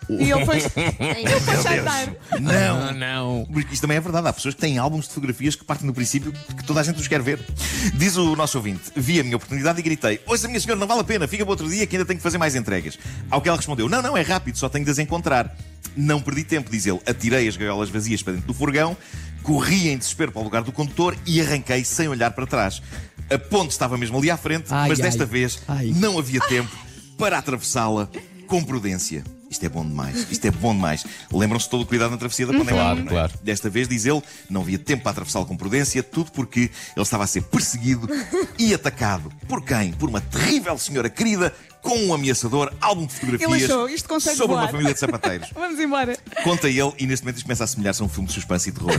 E 0.09 0.33
ele 0.33 0.41
depois. 0.41 0.65
Ele 0.77 1.39
depois 1.39 1.63
já. 1.63 2.41
Não, 2.41 2.89
Ah, 2.89 2.93
não. 2.93 3.47
porque 3.53 3.73
isto 3.73 3.83
também 3.83 3.97
é 3.97 4.01
verdade. 4.01 4.27
Há 4.27 4.33
pessoas 4.33 4.55
que 4.55 4.61
têm 4.61 4.77
álbuns 4.77 5.05
de 5.07 5.11
fotografias 5.15 5.55
que 5.55 5.65
partem 5.65 5.87
do 5.87 5.95
princípio 5.95 6.33
que 6.33 6.65
toda 6.65 6.81
a 6.81 6.83
gente 6.83 7.01
os 7.01 7.07
quer 7.07 7.23
ver. 7.23 7.39
Diz 7.95 8.17
o 8.17 8.35
nosso 8.35 8.59
ouvinte: 8.59 8.91
Vi 8.97 9.21
a 9.21 9.23
minha 9.23 9.37
oportunidade 9.37 9.79
e 9.79 9.83
gritei: 9.83 10.21
Ouça, 10.27 10.49
minha 10.49 10.59
senhora, 10.59 10.81
não 10.81 10.89
vale 10.89 11.03
a 11.03 11.05
pena, 11.05 11.29
fica 11.29 11.45
para 11.45 11.53
outro 11.53 11.69
dia 11.69 11.87
que 11.87 11.95
ainda 11.95 12.05
tenho 12.07 12.19
que 12.19 12.23
fazer 12.23 12.37
mais 12.39 12.57
entregas. 12.57 12.99
Ao 13.31 13.41
que 13.41 13.49
ela 13.49 13.57
respondeu: 13.57 13.89
Não, 13.89 14.03
não, 14.03 14.17
é 14.17 14.23
rápido, 14.23 14.59
só 14.59 14.69
tenho 14.69 14.85
de 14.85 14.91
as 14.91 14.99
encontrar. 14.99 15.55
Não 15.97 16.21
perdi 16.21 16.45
tempo, 16.45 16.71
diz 16.71 16.87
ele. 16.87 17.01
Atirei 17.07 17.47
as 17.49 17.57
gaiolas 17.57 17.89
vazias 17.91 18.23
para 18.23 18.33
dentro 18.35 18.49
do 18.49 18.55
furgão, 18.55 18.97
corri 19.43 19.89
em 19.89 19.99
desespero 19.99 20.33
para 20.33 20.41
o 20.41 20.45
lugar 20.45 20.63
do 20.63 20.73
condutor 20.73 21.17
e 21.27 21.41
arranquei 21.41 21.85
sem 21.85 22.09
olhar 22.09 22.31
para 22.31 22.47
trás. 22.47 22.83
A 23.31 23.39
ponte 23.39 23.71
estava 23.71 23.97
mesmo 23.97 24.19
ali 24.19 24.31
à 24.31 24.37
frente, 24.37 24.67
Ai, 24.71 24.89
mas 24.89 24.99
ai. 25.01 25.05
desta 25.07 25.25
vez 25.25 25.63
Ai. 25.69 25.93
não 25.97 26.19
havia 26.19 26.41
tempo 26.41 26.71
para 27.17 27.39
atravessá-la 27.39 28.09
com 28.47 28.63
prudência. 28.63 29.23
Isto 29.53 29.67
é 29.67 29.69
bom 29.69 29.85
demais, 29.87 30.27
isto 30.31 30.45
é 30.47 30.51
bom 30.51 30.75
demais. 30.75 31.05
Lembram-se 31.31 31.67
de 31.67 31.71
todo 31.71 31.83
o 31.83 31.87
cuidado 31.87 32.11
na 32.11 32.17
travessia 32.17 32.47
da 32.47 32.55
Ponte 32.55 32.69
Claro, 32.71 33.01
não 33.01 33.07
é? 33.07 33.09
claro. 33.11 33.33
Desta 33.43 33.69
vez, 33.69 33.87
diz 33.87 34.07
ele, 34.07 34.23
não 34.49 34.63
havia 34.63 34.79
tempo 34.79 35.03
para 35.03 35.13
atravessá-lo 35.13 35.45
com 35.45 35.55
prudência, 35.59 36.03
tudo 36.03 36.33
porque 36.33 36.61
ele 36.61 36.71
estava 36.97 37.25
a 37.25 37.27
ser 37.27 37.43
perseguido 37.43 38.09
e 38.59 38.73
atacado. 38.73 39.31
Por 39.47 39.63
quem? 39.63 39.93
Por 39.93 40.09
uma 40.09 40.23
terrível 40.23 40.79
senhora 40.79 41.11
querida 41.11 41.55
com 41.83 41.99
um 41.99 42.15
ameaçador 42.15 42.73
álbum 42.81 43.05
de 43.05 43.13
fotografias 43.13 43.53
Ele 43.53 43.65
achou, 43.65 43.89
isto 43.91 44.09
consegue 44.09 44.37
sobre 44.37 44.55
uma 44.55 44.63
voar. 44.63 44.71
família 44.71 44.95
de 44.95 45.01
sapateiros. 45.01 45.51
Vamos 45.55 45.79
embora. 45.79 46.17
Conta 46.43 46.69
ele, 46.69 46.93
e 46.99 47.07
neste 47.07 47.25
momento 47.25 47.37
isto 47.37 47.45
começa 47.45 47.65
a 47.65 47.67
assemelhar-se 47.67 48.01
a 48.01 48.05
um 48.07 48.09
filme 48.09 48.29
de 48.29 48.33
suspense 48.35 48.71
e 48.71 48.73
terror. 48.73 48.99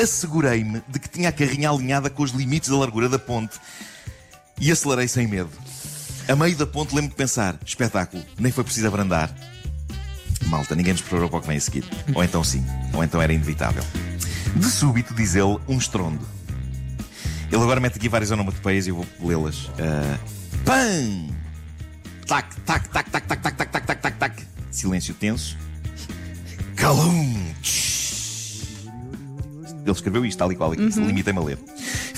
Assegurei-me 0.00 0.80
de 0.86 0.98
que 1.00 1.08
tinha 1.08 1.30
a 1.30 1.32
carrinha 1.32 1.70
alinhada 1.70 2.08
com 2.08 2.22
os 2.22 2.30
limites 2.30 2.68
da 2.68 2.76
largura 2.76 3.08
da 3.08 3.18
ponte 3.18 3.58
e 4.60 4.70
acelerei 4.70 5.08
sem 5.08 5.26
medo. 5.26 5.50
A 6.28 6.36
meio 6.36 6.54
da 6.54 6.66
ponte 6.66 6.94
lembro 6.94 7.10
de 7.10 7.16
pensar: 7.16 7.58
espetáculo, 7.64 8.22
nem 8.38 8.52
foi 8.52 8.62
preciso 8.62 8.86
abrandar. 8.86 9.34
Malta, 10.46 10.74
ninguém 10.74 10.92
nos 10.92 11.02
preparou 11.02 11.28
para 11.28 11.38
o 11.38 11.40
que 11.42 11.48
vem 11.48 11.56
a 11.56 11.60
seguir. 11.60 11.84
Ou 12.14 12.24
então 12.24 12.42
sim, 12.42 12.64
ou 12.92 13.04
então 13.04 13.20
era 13.20 13.32
inevitável. 13.32 13.84
De 14.56 14.66
súbito, 14.66 15.14
diz 15.14 15.34
ele, 15.34 15.58
um 15.68 15.78
estrondo. 15.78 16.26
Ele 17.50 17.62
agora 17.62 17.80
mete 17.80 17.96
aqui 17.96 18.08
várias 18.08 18.30
onomatopeias 18.30 18.86
e 18.86 18.90
eu 18.90 18.96
vou 18.96 19.06
lê-las. 19.22 19.70
Ah, 19.78 20.18
PAM! 20.64 21.28
Tac, 22.26 22.54
tac, 22.66 22.88
tac, 22.90 23.10
tac, 23.10 23.26
tac, 23.26 23.42
tac, 23.42 23.56
tac, 23.56 23.72
tac, 23.72 23.86
tac, 23.86 24.02
tac, 24.02 24.18
tac. 24.18 24.42
Silêncio 24.70 25.14
tenso. 25.14 25.56
Calum! 26.76 27.48
Ele 29.82 29.90
escreveu 29.90 30.26
isto, 30.26 30.38
tal 30.38 30.52
e 30.52 30.56
qual 30.56 30.72
aqui. 30.72 30.82
Limitei-me 30.82 31.38
a 31.38 31.42
ler. 31.42 31.58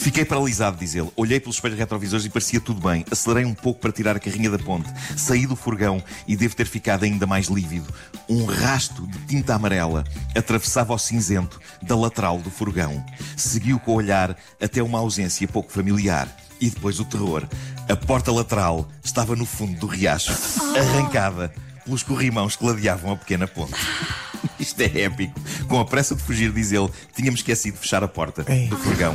Fiquei 0.00 0.25
paralisado, 0.25 0.78
diz 0.78 0.95
ele. 0.95 1.11
Olhei 1.14 1.38
pelos 1.38 1.57
espelhos 1.57 1.78
retrovisores 1.78 2.25
e 2.25 2.30
parecia 2.30 2.59
tudo 2.59 2.80
bem. 2.80 3.04
Acelerei 3.11 3.45
um 3.45 3.52
pouco 3.52 3.80
para 3.80 3.92
tirar 3.92 4.16
a 4.16 4.19
carrinha 4.19 4.50
da 4.50 4.59
ponte. 4.59 4.88
Saí 5.14 5.47
do 5.47 5.54
furgão 5.54 6.02
e 6.26 6.35
devo 6.35 6.57
ter 6.57 6.66
ficado 6.66 7.04
ainda 7.04 7.26
mais 7.26 7.49
lívido. 7.49 7.92
Um 8.26 8.47
rasto 8.47 9.07
de 9.07 9.19
tinta 9.26 9.54
amarela 9.54 10.02
atravessava 10.35 10.95
o 10.95 10.99
cinzento 10.99 11.61
da 11.83 11.95
lateral 11.95 12.38
do 12.38 12.50
furgão. 12.50 13.04
Seguiu 13.37 13.78
com 13.78 13.92
o 13.92 13.97
olhar 13.97 14.35
até 14.59 14.83
uma 14.83 14.99
ausência 14.99 15.47
pouco 15.47 15.71
familiar. 15.71 16.35
E 16.59 16.71
depois 16.71 16.99
o 16.99 17.04
terror. 17.04 17.47
A 17.87 17.95
porta 17.95 18.33
lateral 18.33 18.88
estava 19.04 19.37
no 19.37 19.45
fundo 19.45 19.78
do 19.80 19.87
riacho, 19.87 20.33
arrancada 20.78 21.52
pelos 21.85 22.02
corrimãos 22.02 22.57
que 22.57 22.64
ladeavam 22.64 23.12
a 23.12 23.16
pequena 23.19 23.47
ponte. 23.47 23.75
Isto 24.59 24.80
é 24.80 25.02
épico. 25.02 25.38
Com 25.69 25.78
a 25.78 25.85
pressa 25.85 26.14
de 26.14 26.23
fugir, 26.23 26.50
diz 26.52 26.73
ele, 26.73 26.88
tínhamos 27.14 27.40
esquecido 27.40 27.75
de 27.75 27.80
fechar 27.80 28.02
a 28.02 28.09
porta 28.09 28.42
do 28.42 28.76
furgão. 28.78 29.14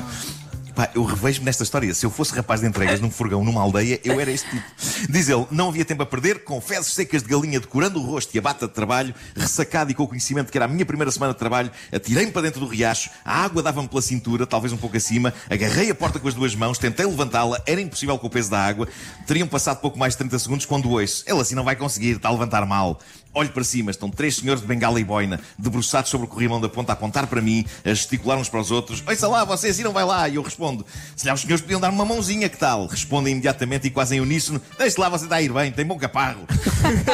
Pá, 0.76 0.90
eu 0.94 1.06
revejo-me 1.06 1.46
nesta 1.46 1.64
história. 1.64 1.94
Se 1.94 2.06
eu 2.06 2.12
fosse 2.12 2.36
rapaz 2.36 2.60
de 2.60 2.68
entregas 2.68 3.00
num 3.00 3.10
furgão 3.10 3.46
numa 3.46 3.62
aldeia, 3.62 3.98
eu 4.04 4.20
era 4.20 4.30
este 4.30 4.50
tipo. 4.50 4.66
Diz 5.10 5.30
ele, 5.30 5.48
não 5.50 5.70
havia 5.70 5.86
tempo 5.86 6.04
a 6.04 6.06
perder, 6.06 6.44
com 6.44 6.60
fezes 6.60 6.92
secas 6.92 7.24
de 7.24 7.30
galinha 7.30 7.62
decorando 7.62 7.98
o 7.98 8.04
rosto 8.04 8.36
e 8.36 8.40
a 8.40 8.42
bata 8.42 8.68
de 8.68 8.74
trabalho, 8.74 9.16
ressacado 9.34 9.90
e 9.90 9.94
com 9.94 10.04
o 10.04 10.08
conhecimento 10.08 10.52
que 10.52 10.58
era 10.58 10.66
a 10.66 10.68
minha 10.68 10.86
primeira 10.86 11.10
semana 11.12 11.32
de 11.32 11.40
trabalho, 11.40 11.72
atirei-me 11.94 12.30
para 12.30 12.42
dentro 12.42 12.60
do 12.60 12.68
riacho, 12.68 13.10
a 13.24 13.42
água 13.46 13.64
dava-me 13.64 13.88
pela 13.88 14.02
cintura, 14.02 14.46
talvez 14.46 14.74
um 14.74 14.78
pouco 14.78 14.98
acima, 14.98 15.34
agarrei 15.50 15.90
a 15.90 15.96
porta 15.96 16.20
com 16.20 16.28
as 16.28 16.34
duas 16.34 16.54
mãos, 16.54 16.78
tentei 16.78 17.06
levantá-la, 17.06 17.62
era 17.66 17.80
impossível 17.80 18.20
com 18.20 18.28
o 18.28 18.30
peso 18.30 18.52
da 18.52 18.60
água, 18.60 18.86
teriam 19.26 19.48
passado 19.48 19.80
pouco 19.80 19.98
mais 19.98 20.14
de 20.14 20.18
30 20.18 20.40
segundos 20.40 20.66
quando 20.66 20.90
ouço. 20.90 21.24
Ele 21.26 21.40
assim 21.40 21.56
não 21.56 21.64
vai 21.64 21.78
conseguir, 21.78 22.18
está 22.18 22.28
a 22.28 22.32
levantar 22.32 22.66
mal. 22.66 23.00
Olho 23.36 23.50
para 23.50 23.66
cima, 23.66 23.92
estão 23.92 24.10
três 24.10 24.38
senhores 24.38 24.62
de 24.62 24.68
bengala 24.68 24.98
e 24.98 25.04
boina, 25.04 25.42
debruçados 25.60 26.10
sobre 26.10 26.26
o 26.26 26.30
corrimão 26.30 26.62
da 26.62 26.70
ponta, 26.70 26.94
a 26.94 26.94
apontar 26.94 27.28
para 27.28 27.42
mim, 27.42 27.66
a 27.84 27.90
gesticular 27.90 28.38
uns 28.38 28.48
para 28.48 28.62
os 28.62 28.72
outros. 28.72 29.04
Ouça 29.06 29.28
lá, 29.28 29.44
vocês, 29.44 29.78
não 29.80 29.92
vai 29.92 30.06
lá. 30.06 30.30
E 30.30 30.36
eu 30.36 30.42
respondo, 30.42 30.86
se 31.18 31.28
lá 31.28 31.34
os 31.34 31.42
senhores 31.42 31.60
podiam 31.60 31.82
dar 31.82 31.90
uma 31.90 32.06
mãozinha, 32.06 32.48
que 32.48 32.58
tal? 32.58 32.88
Respondem 32.88 33.34
imediatamente 33.34 33.88
e 33.88 33.90
quase 33.90 34.16
em 34.16 34.22
uníssono, 34.22 34.62
deixe 34.78 34.98
lá, 35.00 35.10
você 35.10 35.26
está 35.26 35.36
a 35.36 35.42
ir 35.42 35.52
bem, 35.52 35.70
tem 35.70 35.86
bom 35.86 35.98
caparro. 35.98 36.48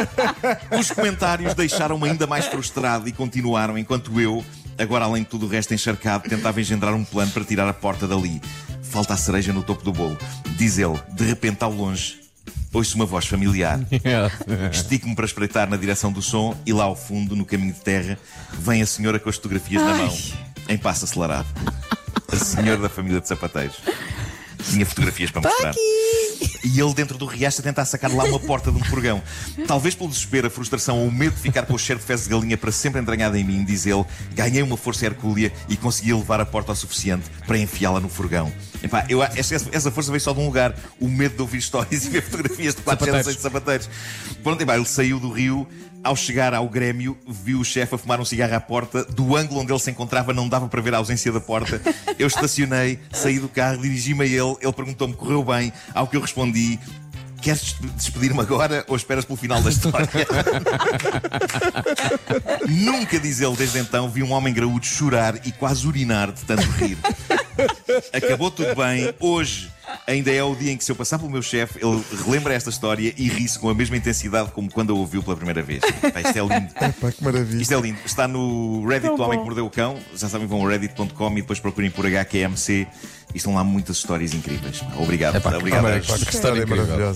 Os 0.79 0.91
comentários 0.91 1.55
deixaram-me 1.55 2.07
ainda 2.07 2.27
mais 2.27 2.45
frustrado 2.45 3.09
e 3.09 3.11
continuaram 3.11 3.75
enquanto 3.75 4.21
eu, 4.21 4.45
agora 4.77 5.05
além 5.05 5.23
de 5.23 5.29
tudo 5.29 5.47
o 5.47 5.49
resto 5.49 5.73
encharcado, 5.73 6.29
tentava 6.29 6.61
engendrar 6.61 6.93
um 6.93 7.03
plano 7.03 7.31
para 7.31 7.43
tirar 7.43 7.67
a 7.67 7.73
porta 7.73 8.07
dali. 8.07 8.39
Falta 8.83 9.15
a 9.15 9.17
cereja 9.17 9.51
no 9.51 9.63
topo 9.63 9.83
do 9.83 9.91
bolo. 9.91 10.17
Diz 10.55 10.77
ele, 10.77 10.99
de 11.13 11.23
repente 11.23 11.63
ao 11.63 11.71
longe, 11.71 12.20
ouço 12.73 12.95
uma 12.95 13.05
voz 13.05 13.25
familiar. 13.25 13.79
Estico-me 14.71 15.15
para 15.15 15.25
espreitar 15.25 15.69
na 15.69 15.77
direção 15.77 16.11
do 16.11 16.21
som 16.21 16.55
e 16.65 16.73
lá 16.73 16.85
ao 16.85 16.95
fundo, 16.95 17.35
no 17.35 17.45
caminho 17.45 17.73
de 17.73 17.79
terra, 17.79 18.17
vem 18.53 18.81
a 18.81 18.85
senhora 18.85 19.19
com 19.19 19.29
as 19.29 19.35
fotografias 19.35 19.83
na 19.83 19.93
mão, 19.93 20.17
em 20.69 20.77
passo 20.77 21.05
acelerado. 21.05 21.47
A 22.31 22.35
senhora 22.37 22.77
da 22.77 22.89
família 22.89 23.19
de 23.19 23.27
sapateiros. 23.27 23.77
Tinha 24.69 24.85
fotografias 24.85 25.31
para 25.31 25.41
mostrar. 25.41 25.73
E 26.63 26.79
ele 26.79 26.93
dentro 26.93 27.17
do 27.17 27.25
riacho 27.25 27.59
a 27.59 27.63
tentar 27.63 27.85
sacar 27.85 28.13
lá 28.13 28.23
uma 28.23 28.39
porta 28.39 28.71
de 28.71 28.77
um 28.77 28.83
furgão. 28.83 29.21
Talvez 29.67 29.95
pelo 29.95 30.09
desespero, 30.09 30.47
a 30.47 30.49
frustração 30.49 30.99
ou 30.99 31.07
o 31.07 31.11
medo 31.11 31.35
de 31.35 31.41
ficar 31.41 31.65
com 31.65 31.73
o 31.73 31.79
cheiro 31.79 31.99
de 31.99 32.05
fezes 32.05 32.25
de 32.25 32.31
galinha 32.31 32.57
para 32.57 32.71
sempre 32.71 33.01
entranhado 33.01 33.35
em 33.35 33.43
mim, 33.43 33.65
diz 33.65 33.85
ele, 33.85 34.05
ganhei 34.33 34.61
uma 34.61 34.77
força 34.77 35.05
hercúlea 35.05 35.51
e 35.67 35.75
consegui 35.75 36.13
levar 36.13 36.39
a 36.39 36.45
porta 36.45 36.71
o 36.71 36.75
suficiente 36.75 37.29
para 37.45 37.57
enfiá-la 37.57 37.99
no 37.99 38.09
furgão. 38.09 38.51
Epá, 38.83 39.05
eu, 39.07 39.21
essa, 39.21 39.55
essa 39.71 39.91
força 39.91 40.09
veio 40.11 40.21
só 40.21 40.33
de 40.33 40.39
um 40.39 40.45
lugar, 40.45 40.73
o 40.99 41.07
medo 41.07 41.35
de 41.35 41.41
ouvir 41.41 41.59
histórias 41.59 42.03
e 42.05 42.09
ver 42.09 42.23
fotografias 42.23 42.75
de 42.75 42.81
4 42.81 43.05
Sapateiros. 43.05 43.13
gerações 43.13 43.35
de 43.35 43.41
sapateiros. 43.41 43.89
Pronto, 44.43 44.61
epá, 44.61 44.75
ele 44.75 44.85
saiu 44.85 45.19
do 45.19 45.31
rio. 45.31 45.67
Ao 46.03 46.15
chegar 46.15 46.51
ao 46.55 46.67
Grêmio, 46.67 47.15
viu 47.27 47.59
o 47.59 47.63
chefe 47.63 47.93
a 47.93 47.97
fumar 47.97 48.19
um 48.19 48.25
cigarro 48.25 48.55
à 48.55 48.59
porta. 48.59 49.03
Do 49.05 49.35
ângulo 49.37 49.61
onde 49.61 49.71
ele 49.71 49.79
se 49.79 49.91
encontrava, 49.91 50.33
não 50.33 50.49
dava 50.49 50.67
para 50.67 50.81
ver 50.81 50.95
a 50.95 50.97
ausência 50.97 51.31
da 51.31 51.39
porta. 51.39 51.79
Eu 52.17 52.25
estacionei, 52.25 52.97
saí 53.13 53.37
do 53.37 53.47
carro, 53.47 53.79
dirigi-me 53.79 54.23
a 54.23 54.25
ele. 54.25 54.55
Ele 54.61 54.73
perguntou-me: 54.73 55.13
correu 55.13 55.43
bem? 55.43 55.71
Ao 55.93 56.07
que 56.07 56.17
eu 56.17 56.21
respondi: 56.21 56.79
Queres 57.39 57.61
despe- 57.73 57.87
despedir-me 57.95 58.39
agora 58.39 58.83
ou 58.87 58.95
esperas 58.95 59.25
pelo 59.25 59.37
final 59.37 59.61
da 59.61 59.69
história? 59.69 60.09
Nunca, 62.67 63.19
diz 63.19 63.39
ele, 63.39 63.55
desde 63.55 63.79
então, 63.79 64.09
vi 64.09 64.23
um 64.23 64.31
homem 64.31 64.53
graúdo 64.53 64.85
chorar 64.85 65.35
e 65.45 65.51
quase 65.51 65.85
urinar 65.87 66.31
de 66.31 66.41
tanto 66.43 66.63
rir. 66.71 66.97
Acabou 68.13 68.51
tudo 68.51 68.75
bem. 68.75 69.13
Hoje 69.19 69.69
ainda 70.07 70.31
é 70.31 70.43
o 70.43 70.55
dia 70.55 70.71
em 70.71 70.77
que, 70.77 70.83
se 70.83 70.91
eu 70.91 70.95
passar 70.95 71.17
pelo 71.19 71.29
meu 71.29 71.41
chefe, 71.41 71.79
ele 71.83 72.03
relembra 72.25 72.53
esta 72.53 72.69
história 72.69 73.13
e 73.17 73.27
ri-se 73.29 73.59
com 73.59 73.69
a 73.69 73.73
mesma 73.73 73.97
intensidade 73.97 74.51
como 74.51 74.69
quando 74.71 74.91
a 74.93 74.95
ouviu 74.95 75.21
pela 75.21 75.35
primeira 75.35 75.61
vez. 75.61 75.81
Pá, 75.81 76.21
isto 76.21 76.37
é 76.37 76.41
lindo. 76.41 76.73
Pá, 76.73 77.11
que 77.11 77.23
maravilha. 77.23 77.61
Isto 77.61 77.73
é 77.73 77.79
lindo. 77.81 77.99
Está 78.05 78.27
no 78.27 78.85
Reddit 78.87 79.07
Tão 79.07 79.15
do 79.17 79.23
Homem 79.23 79.37
bom. 79.37 79.43
que 79.43 79.49
Mordeu 79.49 79.65
o 79.65 79.69
Cão. 79.69 79.97
Já 80.15 80.29
sabem, 80.29 80.47
vão 80.47 80.61
ao 80.61 80.67
reddit.com 80.67 81.31
e 81.31 81.35
depois 81.41 81.59
procurem 81.59 81.89
por 81.91 82.05
HQMC. 82.05 82.87
E 83.33 83.37
estão 83.37 83.55
lá 83.55 83.63
muitas 83.63 83.95
histórias 83.97 84.33
incríveis. 84.33 84.81
Obrigado. 84.97 85.37
Epá, 85.37 85.55
Obrigado. 85.55 85.85
Amém, 85.85 85.99
a 85.99 86.01
pá, 86.01 86.13
estes. 86.13 86.23
que 86.27 86.35
história 86.35 86.61
incrível. 86.61 86.83
maravilhosa. 86.85 87.09